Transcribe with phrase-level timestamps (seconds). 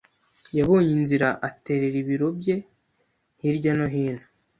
[0.57, 2.55] Yabonye inzira aterera ibiro bye
[3.39, 4.23] hirya no hino.